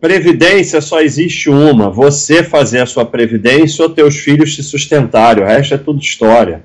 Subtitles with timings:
[0.00, 5.44] previdência só existe uma: você fazer a sua previdência ou teus filhos te sustentarem.
[5.44, 6.64] O resto é tudo história.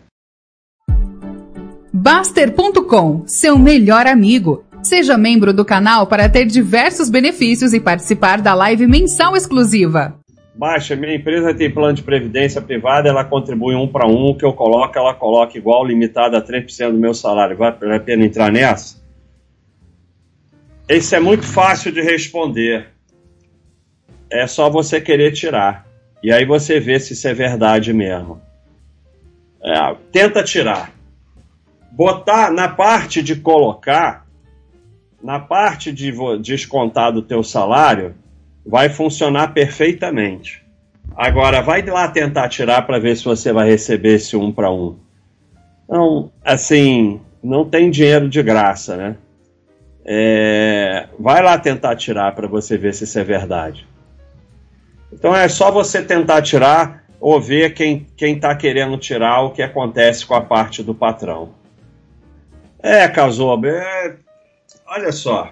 [1.93, 4.63] Baster.com, seu melhor amigo.
[4.83, 10.15] Seja membro do canal para ter diversos benefícios e participar da live mensal exclusiva.
[10.53, 14.45] Baixa, minha empresa tem plano de previdência privada, ela contribui um para um, o que
[14.45, 17.57] eu coloco, ela coloca igual, limitado a 3% do meu salário.
[17.57, 19.03] Vale a pena entrar nessa?
[20.87, 22.94] Esse é muito fácil de responder.
[24.29, 25.85] É só você querer tirar.
[26.23, 28.41] E aí você vê se isso é verdade mesmo.
[29.63, 30.91] É, tenta tirar.
[31.91, 34.25] Botar na parte de colocar,
[35.23, 38.15] na parte de descontar do teu salário,
[38.65, 40.63] vai funcionar perfeitamente.
[41.15, 44.97] Agora, vai lá tentar tirar para ver se você vai receber esse um para um.
[45.85, 49.15] Então, assim, não tem dinheiro de graça, né?
[50.03, 53.87] É, vai lá tentar tirar para você ver se isso é verdade.
[55.15, 60.25] Então é só você tentar tirar ou ver quem está querendo tirar o que acontece
[60.25, 61.51] com a parte do patrão.
[62.83, 64.15] É, Casoba, é,
[64.85, 65.51] olha só.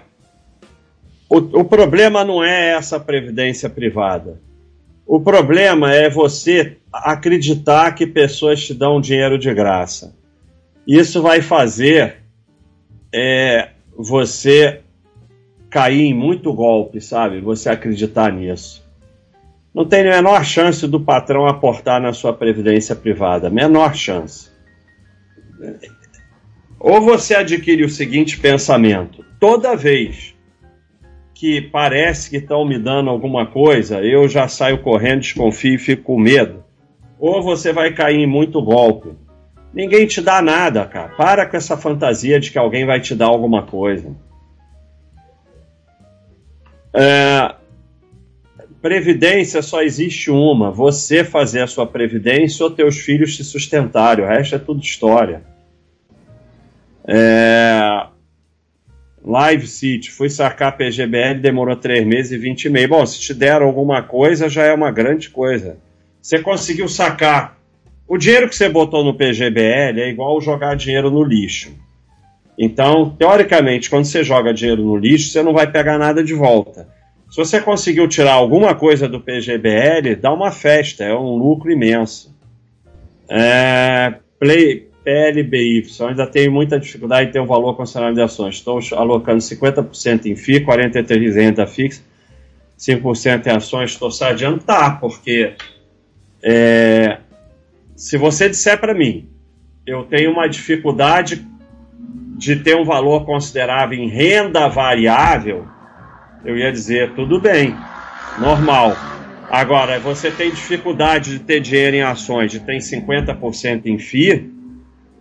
[1.28, 4.38] O, o problema não é essa previdência privada.
[5.06, 10.14] O problema é você acreditar que pessoas te dão dinheiro de graça.
[10.86, 12.18] Isso vai fazer
[13.12, 14.82] é, você
[15.70, 17.40] cair em muito golpe, sabe?
[17.40, 18.83] Você acreditar nisso.
[19.74, 23.50] Não tem a menor chance do patrão aportar na sua previdência privada.
[23.50, 24.48] Menor chance.
[26.78, 30.34] Ou você adquire o seguinte pensamento: toda vez
[31.34, 36.04] que parece que estão me dando alguma coisa, eu já saio correndo, desconfio e fico
[36.04, 36.62] com medo.
[37.18, 39.12] Ou você vai cair em muito golpe.
[39.72, 41.08] Ninguém te dá nada, cara.
[41.16, 44.14] Para com essa fantasia de que alguém vai te dar alguma coisa.
[46.92, 47.54] É...
[48.84, 54.22] Previdência só existe uma: você fazer a sua previdência ou teus filhos te sustentarem.
[54.22, 55.42] O resto é tudo história.
[57.08, 58.08] É...
[59.24, 62.88] Live City, fui sacar PGBL, demorou 3 meses e 20 e meio.
[62.90, 65.78] Bom, se te deram alguma coisa, já é uma grande coisa.
[66.20, 67.56] Você conseguiu sacar.
[68.06, 71.72] O dinheiro que você botou no PGBL é igual jogar dinheiro no lixo.
[72.58, 76.92] Então, teoricamente, quando você joga dinheiro no lixo, você não vai pegar nada de volta.
[77.34, 82.32] Se você conseguiu tirar alguma coisa do PGBL, dá uma festa, é um lucro imenso.
[83.28, 88.54] É, play, PLBY, ainda tenho muita dificuldade em ter um valor considerável de ações.
[88.54, 92.04] Estou alocando 50% em FI, 43% em renda fixa,
[92.78, 93.90] 5% em ações.
[93.90, 94.60] Estou sadiando?
[94.60, 95.54] Tá, porque
[96.40, 97.18] é,
[97.96, 99.28] se você disser para mim,
[99.84, 101.44] eu tenho uma dificuldade
[102.38, 105.73] de ter um valor considerável em renda variável,
[106.44, 107.74] eu ia dizer, tudo bem,
[108.38, 108.96] normal.
[109.50, 114.50] Agora, você tem dificuldade de ter dinheiro em ações e tem 50% em FI,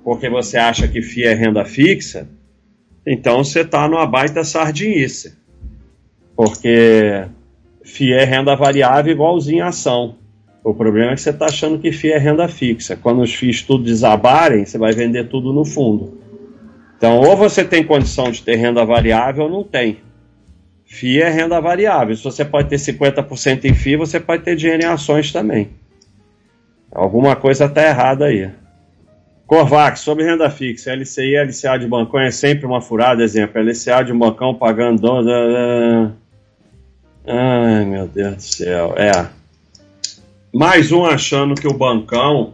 [0.03, 2.27] porque você acha que FII é renda fixa,
[3.05, 5.37] então você está numa baita sardinice.
[6.35, 7.25] Porque
[7.83, 10.15] FII é renda variável igualzinho a ação.
[10.63, 12.95] O problema é que você está achando que FII é renda fixa.
[12.95, 16.17] Quando os FIIs tudo desabarem, você vai vender tudo no fundo.
[16.97, 19.97] Então, ou você tem condição de ter renda variável ou não tem.
[20.85, 22.15] FII é renda variável.
[22.15, 25.69] Se você pode ter 50% em FII, você pode ter dinheiro em ações também.
[26.91, 28.51] Alguma coisa está errada aí.
[29.47, 34.03] Corvax, sobre renda fixa, LCI e LCA de bancão é sempre uma furada, exemplo, LCA
[34.03, 35.07] de um bancão pagando...
[37.25, 39.29] Ai, meu Deus do céu, é.
[40.53, 42.53] Mais um achando que o bancão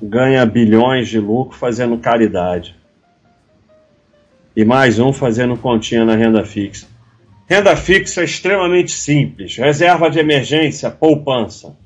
[0.00, 2.76] ganha bilhões de lucro fazendo caridade.
[4.54, 6.86] E mais um fazendo continha na renda fixa.
[7.48, 9.56] Renda fixa é extremamente simples.
[9.56, 11.76] Reserva de emergência, poupança.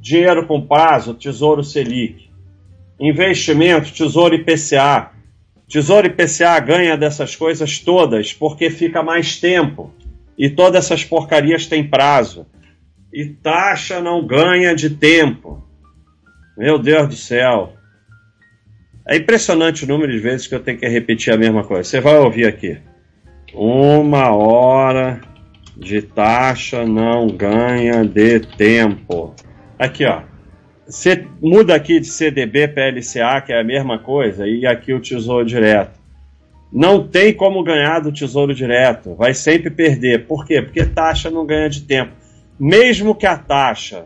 [0.00, 2.26] Dinheiro com prazo, tesouro Selic
[3.00, 5.10] investimento, Tesouro IPCA.
[5.68, 9.92] Tesouro IPCA ganha dessas coisas todas porque fica mais tempo.
[10.38, 12.46] E todas essas porcarias têm prazo.
[13.12, 15.64] E taxa não ganha de tempo.
[16.56, 17.74] Meu Deus do céu.
[19.08, 21.84] É impressionante o número de vezes que eu tenho que repetir a mesma coisa.
[21.84, 22.78] Você vai ouvir aqui.
[23.58, 25.22] Uma hora
[25.74, 29.34] de taxa não ganha de tempo.
[29.78, 30.20] Aqui, ó.
[30.86, 35.00] Você muda aqui de CDB para LCA, que é a mesma coisa, e aqui o
[35.00, 35.98] Tesouro Direto.
[36.70, 40.26] Não tem como ganhar do Tesouro Direto, vai sempre perder.
[40.26, 40.60] Por quê?
[40.60, 42.12] Porque taxa não ganha de tempo.
[42.60, 44.04] Mesmo que a taxa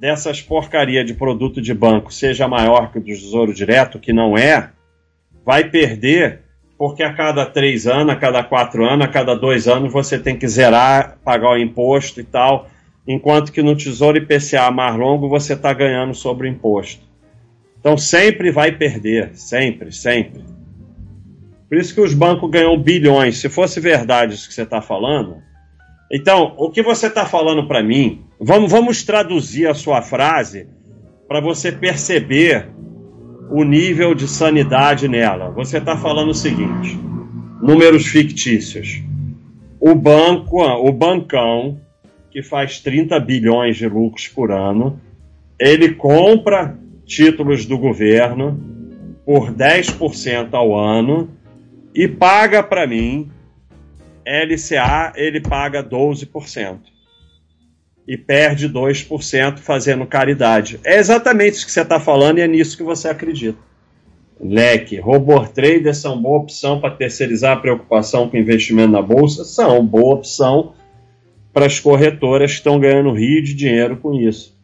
[0.00, 4.38] dessas porcaria de produto de banco seja maior que o do Tesouro Direto, que não
[4.38, 4.70] é,
[5.44, 6.43] vai perder
[6.76, 10.36] porque a cada três anos, a cada quatro anos, a cada dois anos você tem
[10.36, 12.68] que zerar, pagar o imposto e tal,
[13.06, 17.02] enquanto que no Tesouro IPCA mais longo você está ganhando sobre o imposto.
[17.78, 20.42] Então sempre vai perder, sempre, sempre.
[21.68, 23.38] Por isso que os bancos ganham bilhões.
[23.38, 25.42] Se fosse verdade isso que você está falando.
[26.10, 30.68] Então, o que você está falando para mim, vamos, vamos traduzir a sua frase
[31.26, 32.68] para você perceber
[33.50, 35.50] o nível de sanidade nela.
[35.50, 36.98] Você está falando o seguinte:
[37.60, 39.02] números fictícios.
[39.80, 41.80] O banco, o bancão,
[42.30, 45.00] que faz 30 bilhões de lucros por ano,
[45.58, 48.58] ele compra títulos do governo
[49.26, 51.28] por 10% ao ano
[51.94, 53.30] e paga para mim
[54.26, 56.93] LCA, ele paga 12%
[58.06, 60.78] e perde 2% fazendo caridade.
[60.84, 63.58] É exatamente isso que você está falando e é nisso que você acredita.
[64.40, 69.44] Leque, robô traders são boa opção para terceirizar a preocupação com investimento na bolsa?
[69.44, 70.74] São boa opção
[71.52, 74.54] para as corretoras que estão ganhando rio de dinheiro com isso.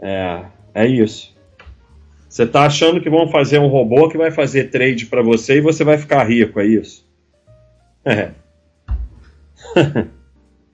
[0.00, 0.44] É,
[0.74, 1.36] é isso.
[2.28, 5.60] Você está achando que vão fazer um robô que vai fazer trade para você e
[5.60, 7.06] você vai ficar rico, é isso?
[8.04, 8.30] É.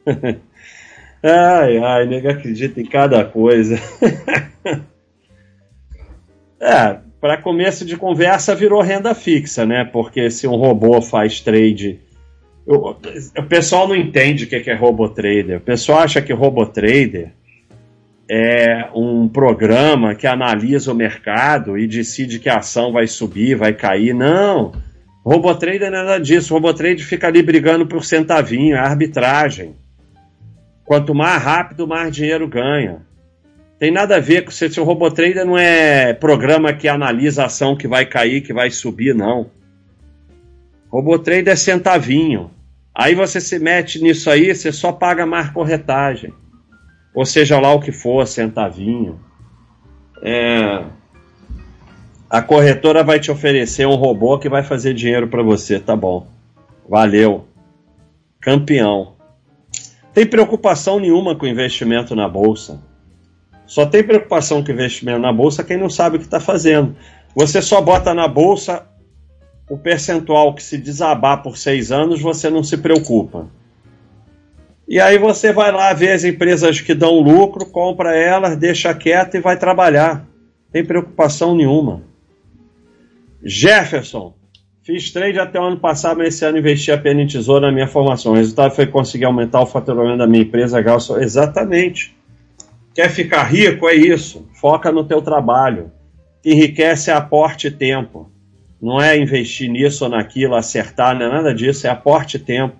[1.28, 3.80] Ai, ai, nego acredita em cada coisa.
[6.60, 9.84] é, para começo de conversa virou renda fixa, né?
[9.84, 11.98] Porque se um robô faz trade.
[12.64, 12.94] O,
[13.48, 15.58] pessoal não entende o que é robô trader.
[15.58, 17.32] O pessoal acha que robô trader
[18.30, 23.72] é um programa que analisa o mercado e decide que a ação vai subir, vai
[23.72, 24.14] cair.
[24.14, 24.72] Não.
[25.24, 26.54] Robô trader não é nada disso.
[26.54, 29.74] O robô trader fica ali brigando por centavinho, é arbitragem.
[30.86, 33.04] Quanto mais rápido, mais dinheiro ganha.
[33.76, 37.42] Tem nada a ver com se, se o robô trader não é programa que analisa
[37.42, 39.50] a ação que vai cair, que vai subir, não.
[40.88, 42.52] Robô trader é centavinho.
[42.94, 46.32] Aí você se mete nisso aí, você só paga mais corretagem.
[47.12, 49.20] Ou seja lá o que for, centavinho.
[50.22, 50.84] É...
[52.30, 56.28] A corretora vai te oferecer um robô que vai fazer dinheiro para você, tá bom.
[56.88, 57.46] Valeu.
[58.40, 59.15] Campeão
[60.16, 62.82] tem preocupação nenhuma com investimento na bolsa.
[63.66, 66.96] Só tem preocupação com investimento na bolsa quem não sabe o que está fazendo.
[67.34, 68.86] Você só bota na bolsa
[69.68, 73.46] o percentual que se desabar por seis anos, você não se preocupa.
[74.88, 79.34] E aí você vai lá ver as empresas que dão lucro, compra elas, deixa quieto
[79.34, 80.26] e vai trabalhar.
[80.72, 82.00] Tem preocupação nenhuma.
[83.44, 84.32] Jefferson,
[84.86, 87.88] Fiz trade até o ano passado, mas esse ano investi apenas em tesouro na minha
[87.88, 88.30] formação.
[88.30, 90.80] O resultado foi conseguir aumentar o faturamento da minha empresa.
[90.80, 91.18] Galso.
[91.18, 92.16] Exatamente.
[92.94, 93.88] Quer ficar rico?
[93.88, 94.48] É isso.
[94.54, 95.90] Foca no teu trabalho.
[96.40, 98.30] Que enriquece é aporte tempo.
[98.80, 101.88] Não é investir nisso ou naquilo, acertar, não é nada disso.
[101.88, 102.76] É aporte tempo.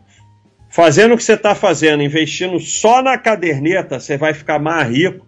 [0.71, 5.27] Fazendo o que você está fazendo, investindo só na caderneta, você vai ficar mais rico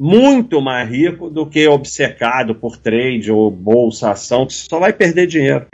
[0.00, 5.26] muito mais rico do que obcecado por trade ou bolsa, ação, que só vai perder
[5.26, 5.66] dinheiro.